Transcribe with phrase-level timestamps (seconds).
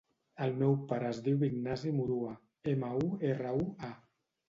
[0.45, 2.35] El meu pare es diu Ignasi Murua:
[2.75, 3.97] ema, u, erra, u, a.